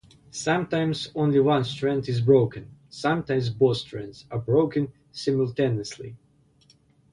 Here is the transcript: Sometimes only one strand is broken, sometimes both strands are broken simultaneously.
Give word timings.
Sometimes 0.31 1.11
only 1.13 1.39
one 1.39 1.63
strand 1.63 2.09
is 2.09 2.21
broken, 2.21 2.71
sometimes 2.89 3.51
both 3.51 3.77
strands 3.77 4.25
are 4.31 4.39
broken 4.39 4.91
simultaneously. 5.11 6.15